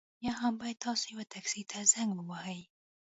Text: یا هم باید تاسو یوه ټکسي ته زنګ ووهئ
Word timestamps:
یا 0.25 0.33
هم 0.41 0.53
باید 0.61 0.83
تاسو 0.85 1.03
یوه 1.13 1.23
ټکسي 1.31 1.61
ته 1.71 1.77
زنګ 1.93 2.11
ووهئ 2.17 2.59